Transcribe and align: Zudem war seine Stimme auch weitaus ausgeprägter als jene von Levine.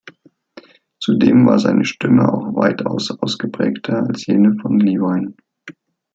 Zudem 0.99 1.45
war 1.45 1.59
seine 1.59 1.85
Stimme 1.85 2.27
auch 2.33 2.55
weitaus 2.55 3.11
ausgeprägter 3.19 4.01
als 4.07 4.25
jene 4.25 4.55
von 4.59 4.79
Levine. 4.79 5.35